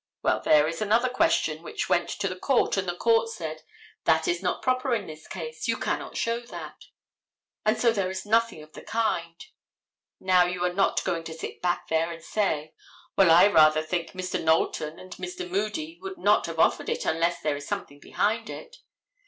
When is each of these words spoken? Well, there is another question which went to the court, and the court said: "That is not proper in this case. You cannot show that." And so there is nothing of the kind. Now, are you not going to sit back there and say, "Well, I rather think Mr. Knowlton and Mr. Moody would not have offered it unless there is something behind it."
Well, 0.23 0.41
there 0.41 0.67
is 0.67 0.81
another 0.81 1.09
question 1.09 1.61
which 1.61 1.87
went 1.87 2.09
to 2.09 2.27
the 2.27 2.35
court, 2.35 2.75
and 2.75 2.89
the 2.89 2.95
court 2.95 3.29
said: 3.29 3.61
"That 4.05 4.27
is 4.27 4.41
not 4.41 4.63
proper 4.63 4.95
in 4.95 5.05
this 5.05 5.27
case. 5.27 5.67
You 5.67 5.77
cannot 5.77 6.17
show 6.17 6.39
that." 6.39 6.85
And 7.65 7.79
so 7.79 7.91
there 7.91 8.09
is 8.09 8.25
nothing 8.25 8.63
of 8.63 8.73
the 8.73 8.81
kind. 8.81 9.39
Now, 10.19 10.45
are 10.45 10.49
you 10.49 10.73
not 10.73 11.03
going 11.03 11.23
to 11.25 11.35
sit 11.35 11.61
back 11.61 11.87
there 11.87 12.11
and 12.11 12.23
say, 12.23 12.73
"Well, 13.15 13.29
I 13.29 13.45
rather 13.45 13.83
think 13.83 14.13
Mr. 14.13 14.43
Knowlton 14.43 14.97
and 14.97 15.11
Mr. 15.17 15.47
Moody 15.47 15.99
would 16.01 16.17
not 16.17 16.47
have 16.47 16.57
offered 16.57 16.89
it 16.89 17.05
unless 17.05 17.39
there 17.39 17.55
is 17.55 17.67
something 17.67 17.99
behind 17.99 18.49
it." 18.49 18.77